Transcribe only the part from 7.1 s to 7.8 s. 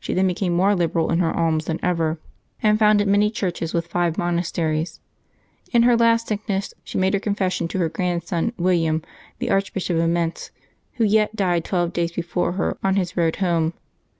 her confession to